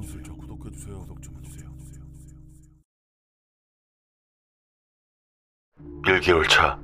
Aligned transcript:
수요독 0.00 1.22
좀 1.22 1.36
해주세요. 1.38 1.70
1개월 6.04 6.48
차 6.48 6.78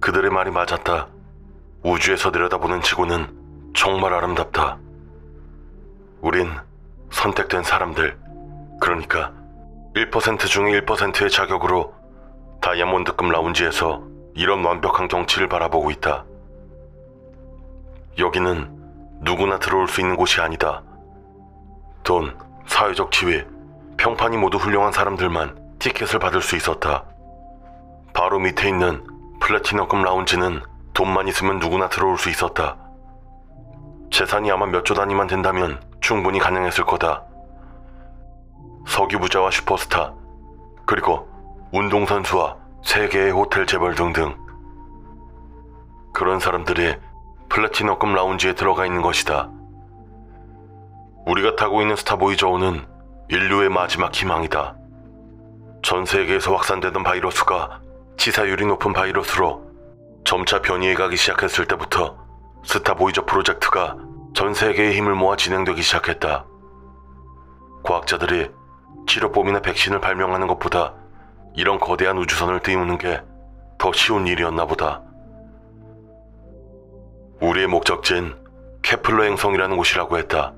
그들의 0.00 0.30
말이 0.30 0.50
맞았다. 0.50 1.08
우주에서 1.82 2.30
내려다보는 2.30 2.82
지구는 2.82 3.72
정말 3.74 4.14
아름답다. 4.14 4.78
우린 6.20 6.50
선택된 7.10 7.62
사람들, 7.62 8.18
그러니까 8.80 9.32
1% 9.94 10.38
중에 10.46 10.80
1%의 10.80 11.30
자격으로 11.30 11.94
다이아몬드급 12.60 13.30
라운지에서 13.30 14.02
이런 14.34 14.64
완벽한 14.64 15.08
경치를 15.08 15.48
바라보고 15.48 15.90
있다. 15.90 16.24
여기는 18.18 19.20
누구나 19.20 19.58
들어올 19.58 19.88
수 19.88 20.00
있는 20.00 20.16
곳이 20.16 20.40
아니다. 20.40 20.82
돈, 22.08 22.34
사회적 22.64 23.12
지위, 23.12 23.44
평판이 23.98 24.38
모두 24.38 24.56
훌륭한 24.56 24.92
사람들만 24.92 25.76
티켓을 25.78 26.18
받을 26.18 26.40
수 26.40 26.56
있었다. 26.56 27.04
바로 28.14 28.38
밑에 28.38 28.66
있는 28.66 29.04
플래티넘급 29.40 30.02
라운지는 30.02 30.62
돈만 30.94 31.28
있으면 31.28 31.58
누구나 31.58 31.90
들어올 31.90 32.16
수 32.16 32.30
있었다. 32.30 32.78
재산이 34.10 34.50
아마 34.50 34.64
몇 34.64 34.86
조 34.86 34.94
단위만 34.94 35.26
된다면 35.26 35.82
충분히 36.00 36.38
가능했을 36.38 36.86
거다. 36.86 37.24
석유 38.86 39.18
부자와 39.18 39.50
슈퍼스타, 39.50 40.14
그리고 40.86 41.28
운동선수와 41.72 42.56
세계의 42.84 43.32
호텔 43.32 43.66
재벌 43.66 43.94
등등. 43.94 44.34
그런 46.14 46.40
사람들이 46.40 46.96
플래티넘급 47.50 48.14
라운지에 48.14 48.54
들어가 48.54 48.86
있는 48.86 49.02
것이다. 49.02 49.50
우리가 51.28 51.56
타고 51.56 51.80
있는 51.82 51.94
스타보이 51.94 52.36
저우는 52.36 52.84
인류의 53.28 53.68
마지막 53.68 54.14
희망이다. 54.14 54.76
전 55.82 56.04
세계에서 56.04 56.54
확산되던 56.54 57.02
바이러스가 57.02 57.80
치사율이 58.16 58.66
높은 58.66 58.92
바이러스로 58.92 59.62
점차 60.24 60.60
변이해가기 60.60 61.16
시작했을 61.16 61.66
때부터 61.66 62.16
스타보이저 62.64 63.24
프로젝트가 63.26 63.96
전 64.34 64.54
세계의 64.54 64.96
힘을 64.96 65.14
모아 65.14 65.36
진행되기 65.36 65.82
시작했다. 65.82 66.46
과학자들이 67.84 68.50
치료법이나 69.06 69.60
백신을 69.60 70.00
발명하는 70.00 70.46
것보다 70.48 70.94
이런 71.54 71.78
거대한 71.78 72.18
우주선을 72.18 72.60
띄우는 72.60 72.98
게 72.98 73.22
더 73.78 73.92
쉬운 73.92 74.26
일이었나 74.26 74.66
보다. 74.66 75.00
우리의 77.40 77.68
목적지는 77.68 78.36
케플러 78.82 79.22
행성이라는 79.22 79.76
곳이라고 79.76 80.18
했다. 80.18 80.52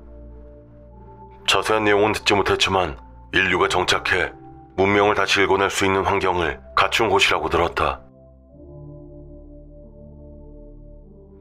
자세한 1.47 1.83
내용은 1.83 2.13
듣지 2.13 2.33
못했지만 2.33 2.97
인류가 3.33 3.67
정착해 3.67 4.31
문명을 4.77 5.15
다시 5.15 5.41
일궈낼 5.41 5.69
수 5.69 5.85
있는 5.85 6.05
환경을 6.05 6.59
갖춘 6.75 7.09
곳이라고 7.09 7.49
들었다. 7.49 8.01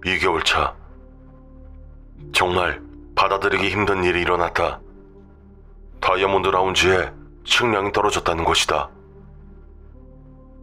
2개월 0.04 0.44
차. 0.44 0.74
정말 2.32 2.82
받아들이기 3.14 3.70
힘든 3.70 4.04
일이 4.04 4.20
일어났다. 4.22 4.80
다이아몬드 6.00 6.48
라운지에 6.48 7.12
식량이 7.44 7.92
떨어졌다는 7.92 8.44
것이다. 8.44 8.88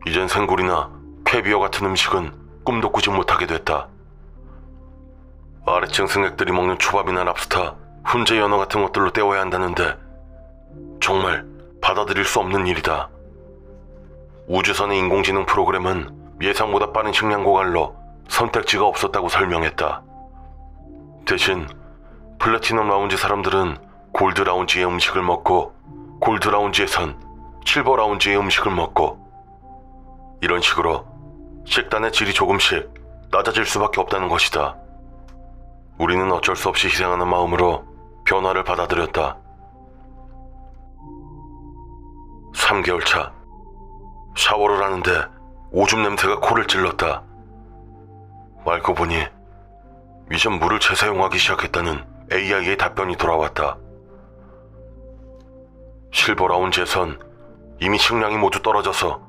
이젠 0.07 0.27
생굴이나 0.27 0.91
캐비어 1.25 1.59
같은 1.59 1.85
음식은 1.87 2.31
꿈도 2.63 2.91
꾸지 2.91 3.09
못하게 3.09 3.45
됐다. 3.45 3.87
아래층 5.65 6.07
승객들이 6.07 6.51
먹는 6.51 6.79
초밥이나 6.79 7.23
랍스타, 7.25 7.75
훈제 8.07 8.37
연어 8.37 8.57
같은 8.57 8.81
것들로 8.81 9.11
때워야 9.11 9.41
한다는데 9.41 9.97
정말 11.01 11.45
받아들일 11.81 12.23
수 12.23 12.39
없는 12.39 12.65
일이다. 12.65 13.09
우주선의 14.47 14.97
인공지능 14.97 15.45
프로그램은 15.45 16.37
예상보다 16.41 16.93
빠른 16.93 17.11
식량 17.11 17.43
고갈로 17.43 17.97
선택지가 18.29 18.85
없었다고 18.85 19.27
설명했다. 19.27 20.03
대신 21.25 21.67
플래티넘 22.39 22.87
라운지 22.87 23.17
사람들은 23.17 23.77
골드 24.13 24.41
라운지의 24.41 24.85
음식을 24.85 25.21
먹고 25.21 25.73
골드 26.21 26.47
라운지에선 26.47 27.21
실버 27.65 27.97
라운지의 27.97 28.37
음식을 28.39 28.71
먹고 28.71 29.19
이런 30.41 30.61
식으로 30.61 31.05
식단의 31.65 32.13
질이 32.13 32.33
조금씩 32.33 32.89
낮아질 33.31 33.65
수밖에 33.65 33.99
없다는 33.99 34.29
것이다. 34.29 34.77
우리는 35.97 36.31
어쩔 36.31 36.55
수 36.55 36.69
없이 36.69 36.87
희생하는 36.87 37.27
마음으로 37.27 37.86
변화를 38.27 38.63
받아들였다. 38.63 39.37
3개월 42.53 43.05
차. 43.05 43.33
샤워를 44.35 44.83
하는데 44.83 45.11
오줌 45.71 46.03
냄새가 46.03 46.41
코를 46.41 46.67
찔렀다. 46.67 47.23
말고 48.65 48.93
보니 48.93 49.15
이젠 50.31 50.59
물을 50.59 50.79
재사용하기 50.79 51.37
시작했다는 51.37 52.05
AI의 52.31 52.77
답변이 52.77 53.15
돌아왔다. 53.15 53.77
실버 56.11 56.47
라운지에선 56.47 57.19
이미 57.79 57.97
식량이 57.97 58.35
모두 58.37 58.61
떨어져서 58.61 59.21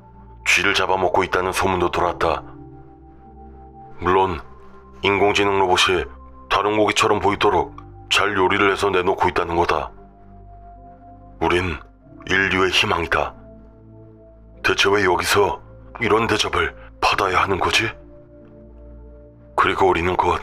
쥐를 0.45 0.73
잡아먹고 0.73 1.23
있다는 1.23 1.53
소문도 1.53 1.91
돌았다. 1.91 2.43
물론 4.01 4.41
인공지능 5.03 5.57
로봇이 5.59 6.03
다른 6.49 6.75
고기처럼 6.75 7.19
보이도록 7.21 7.88
잘 8.19 8.35
요리를 8.35 8.69
해서 8.69 8.89
내놓고 8.89 9.29
있다는 9.29 9.55
거다. 9.55 9.93
우린 11.39 11.77
인류의 12.27 12.69
희망이다. 12.69 13.33
대체 14.61 14.89
왜 14.89 15.05
여기서 15.05 15.61
이런 16.01 16.27
대접을 16.27 16.75
받아야 16.99 17.41
하는 17.41 17.61
거지? 17.61 17.89
그리고 19.55 19.87
우리는 19.87 20.17
곧 20.17 20.41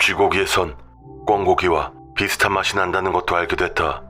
쥐고기에선 0.00 0.78
꿩고기와 1.26 1.92
비슷한 2.16 2.54
맛이 2.54 2.74
난다는 2.74 3.12
것도 3.12 3.36
알게 3.36 3.54
됐다. 3.56 4.02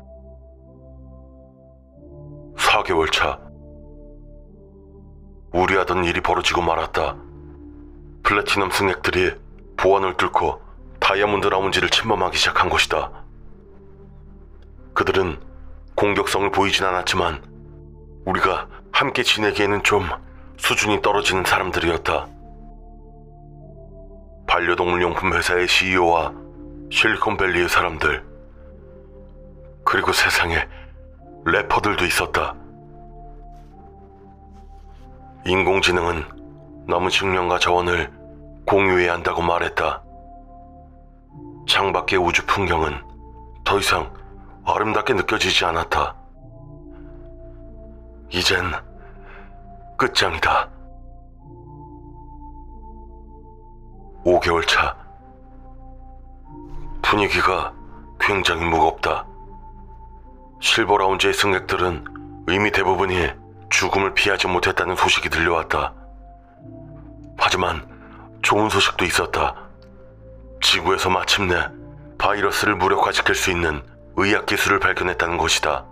4개월 2.57 3.11
차. 3.11 3.41
우려하던 5.53 6.05
일이 6.05 6.21
벌어지고 6.21 6.63
말았다. 6.63 7.17
플래티넘 8.23 8.71
승객들이 8.71 9.35
보안을 9.79 10.17
뚫고 10.17 10.64
다이아몬드 11.05 11.49
라운지를 11.49 11.91
침범하기 11.91 12.39
시작한 12.39 12.71
것이다. 12.71 13.11
그들은 14.95 15.39
공격성을 15.97 16.51
보이진 16.51 16.87
않았지만 16.87 17.43
우리가 18.25 18.69
함께 18.91 19.23
지내기에는 19.23 19.83
좀 19.83 20.09
수준이 20.57 21.03
떨어지는 21.03 21.45
사람들이었다. 21.45 22.27
반려동물 24.47 25.03
용품 25.03 25.35
회사의 25.35 25.69
CEO와 25.69 26.33
실리콘밸리의 26.91 27.69
사람들, 27.69 28.25
그리고 29.85 30.11
세상에 30.13 30.67
래퍼들도 31.45 32.07
있었다. 32.07 32.55
인공지능은 35.45 36.25
남은 36.89 37.11
식량과 37.11 37.59
자원을 37.59 38.11
공유해야 38.67 39.13
한다고 39.13 39.43
말했다. 39.43 40.04
창밖의 41.67 42.19
우주 42.19 42.45
풍경은 42.47 43.01
더 43.65 43.79
이상 43.79 44.13
아름답게 44.65 45.15
느껴지지 45.15 45.65
않았다. 45.65 46.15
이젠 48.31 48.73
끝장이다. 49.97 50.69
5개월 54.25 54.67
차. 54.67 54.97
분위기가 57.03 57.73
굉장히 58.19 58.65
무겁다. 58.65 59.27
실버 60.61 60.97
라운지의 60.97 61.35
승객들은 61.35 62.05
이미 62.49 62.71
대부분이 62.71 63.31
죽음을 63.71 64.15
피하지 64.15 64.47
못했다는 64.47 64.97
소식이 64.97 65.29
들려왔다. 65.29 65.93
하지만 67.37 67.87
좋은 68.43 68.69
소식도 68.71 69.05
있었다. 69.05 69.64
지구에서 70.65 71.11
마침내 71.11 71.69
바이러스를 72.19 72.75
무력화시킬 72.75 73.35
수 73.35 73.51
있는 73.51 73.83
의학 74.17 74.47
기술을 74.47 74.81
발견했다는 74.81 75.37
것이다. 75.37 75.85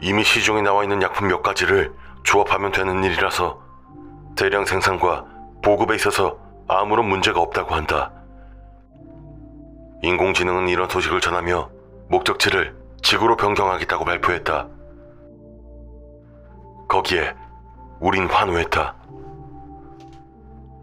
이미 0.00 0.22
시중에 0.22 0.62
나와 0.62 0.84
있는 0.84 1.02
약품 1.02 1.26
몇 1.26 1.42
가지를 1.42 1.92
조합하면 2.22 2.70
되는 2.70 3.02
일이라서 3.02 3.60
대량 4.36 4.64
생산과 4.64 5.24
보급에 5.62 5.96
있어서 5.96 6.38
아무런 6.68 7.08
문제가 7.08 7.40
없다고 7.40 7.74
한다. 7.74 8.12
인공지능은 10.02 10.68
이런 10.68 10.88
소식을 10.88 11.20
전하며 11.20 11.68
목적지를 12.08 12.76
지구로 13.02 13.36
변경하겠다고 13.36 14.04
발표했다. 14.04 14.68
거기에 16.86 17.34
우린 17.98 18.28
환호했다. 18.28 18.94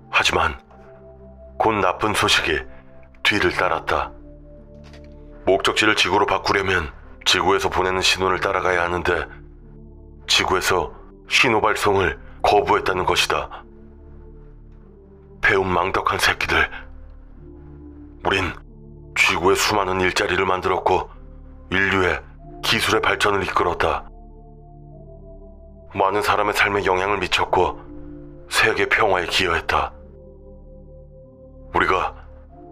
하지만 0.10 0.65
곧 1.58 1.74
나쁜 1.74 2.14
소식이 2.14 2.60
뒤를 3.24 3.52
따랐다. 3.54 4.12
목적지를 5.46 5.96
지구로 5.96 6.26
바꾸려면 6.26 6.92
지구에서 7.26 7.70
보내는 7.70 8.02
신호를 8.02 8.40
따라가야 8.40 8.84
하는데 8.84 9.26
지구에서 10.28 10.94
신호 11.28 11.62
발송을 11.62 12.20
거부했다는 12.42 13.06
것이다. 13.06 13.64
배운 15.42 15.68
망덕한 15.72 16.20
새끼들. 16.20 16.70
우린 18.26 18.52
지구의 19.16 19.56
수많은 19.56 20.02
일자리를 20.02 20.44
만들었고 20.46 21.10
인류의 21.72 22.22
기술의 22.64 23.02
발전을 23.02 23.44
이끌었다. 23.44 24.08
많은 25.94 26.22
사람의 26.22 26.54
삶에 26.54 26.86
영향을 26.86 27.20
미쳤고 27.20 27.80
세계 28.50 28.88
평화에 28.88 29.26
기여했다. 29.28 29.95
우리가 31.76 32.16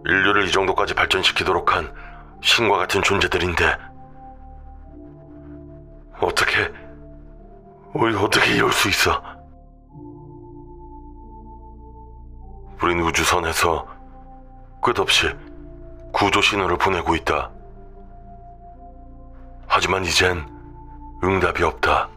인류를 0.06 0.48
이 0.48 0.52
정도까지 0.52 0.94
발전시키도록 0.94 1.74
한 1.74 1.92
신과 2.40 2.78
같은 2.78 3.02
존재들인데 3.02 3.76
어떻게 6.20 6.72
우리 7.92 8.16
어떻게 8.16 8.54
이럴 8.54 8.72
수 8.72 8.88
있어? 8.88 9.22
우린 12.82 13.00
우주선에서 13.00 13.86
끝없이 14.82 15.34
구조 16.12 16.40
신호를 16.40 16.76
보내고 16.78 17.14
있다. 17.14 17.50
하지만 19.66 20.04
이젠 20.04 20.46
응답이 21.22 21.62
없다. 21.62 22.08